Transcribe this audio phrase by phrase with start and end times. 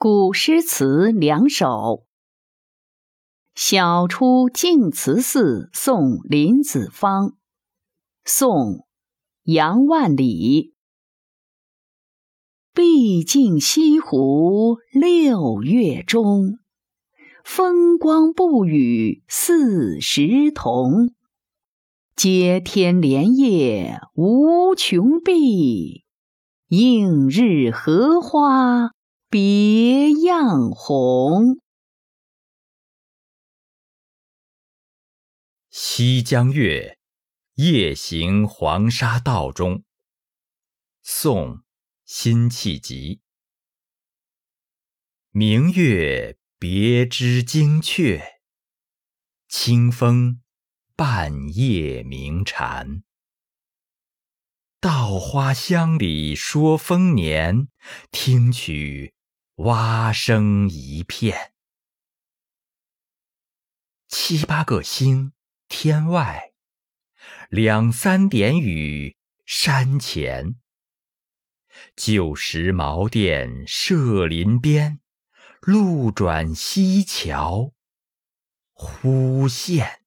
[0.00, 2.06] 古诗词两首：
[3.56, 7.34] 晓出净慈寺送林子方，
[8.24, 8.74] 宋·
[9.42, 10.72] 杨万里。
[12.72, 16.60] 毕竟西湖六月中，
[17.42, 21.12] 风光不与四时同。
[22.14, 26.04] 接天莲叶无穷碧，
[26.68, 28.92] 映日荷花。
[29.30, 31.56] 别样红，
[35.68, 36.96] 《西江月·
[37.62, 39.74] 夜行黄沙道中》
[41.02, 41.56] 宋·
[42.06, 43.20] 辛弃疾。
[45.28, 48.22] 明月别枝惊鹊，
[49.46, 50.40] 清风
[50.96, 53.02] 半夜鸣蝉。
[54.80, 57.68] 稻花香里说丰年，
[58.10, 59.12] 听取。
[59.58, 61.52] 蛙声一片，
[64.06, 65.32] 七八个星
[65.66, 66.52] 天外，
[67.48, 70.60] 两三点雨山前。
[71.96, 75.00] 旧时茅店社林边，
[75.62, 77.72] 路转溪桥
[78.72, 79.97] 忽见。